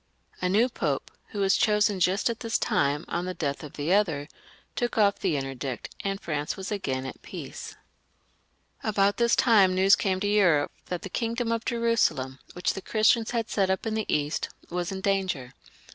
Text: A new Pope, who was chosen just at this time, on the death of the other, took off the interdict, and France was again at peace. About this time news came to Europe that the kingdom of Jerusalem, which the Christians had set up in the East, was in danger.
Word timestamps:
A 0.41 0.49
new 0.49 0.67
Pope, 0.67 1.11
who 1.27 1.41
was 1.41 1.55
chosen 1.55 1.99
just 1.99 2.27
at 2.27 2.39
this 2.39 2.57
time, 2.57 3.05
on 3.07 3.25
the 3.25 3.35
death 3.35 3.61
of 3.63 3.73
the 3.73 3.93
other, 3.93 4.27
took 4.75 4.97
off 4.97 5.19
the 5.19 5.37
interdict, 5.37 5.93
and 6.03 6.19
France 6.19 6.57
was 6.57 6.71
again 6.71 7.05
at 7.05 7.21
peace. 7.21 7.75
About 8.83 9.17
this 9.17 9.35
time 9.35 9.75
news 9.75 9.95
came 9.95 10.19
to 10.19 10.27
Europe 10.27 10.71
that 10.87 11.03
the 11.03 11.07
kingdom 11.09 11.51
of 11.51 11.65
Jerusalem, 11.65 12.39
which 12.53 12.73
the 12.73 12.81
Christians 12.81 13.29
had 13.29 13.47
set 13.51 13.69
up 13.69 13.85
in 13.85 13.93
the 13.93 14.11
East, 14.11 14.49
was 14.71 14.91
in 14.91 15.01
danger. 15.01 15.53